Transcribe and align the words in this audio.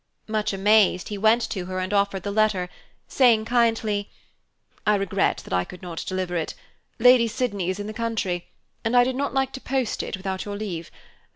Much 0.27 0.51
amazed, 0.51 1.09
he 1.09 1.15
went 1.19 1.47
to 1.47 1.65
her 1.67 1.77
and 1.77 1.93
offered 1.93 2.23
the 2.23 2.31
letter, 2.31 2.69
saying 3.07 3.45
kindly, 3.45 4.09
"I 4.83 4.95
regret 4.95 5.37
that 5.43 5.53
I 5.53 5.63
could 5.63 5.83
not 5.83 6.03
deliver 6.07 6.35
it. 6.35 6.55
Lady 6.97 7.27
Sydney 7.27 7.69
is 7.69 7.79
in 7.79 7.85
the 7.85 7.93
country, 7.93 8.47
and 8.83 8.97
I 8.97 9.03
did 9.03 9.15
not 9.15 9.35
like 9.35 9.51
to 9.53 9.61
post 9.61 10.01
it 10.01 10.17
without 10.17 10.43
your 10.43 10.57
leave. 10.57 10.89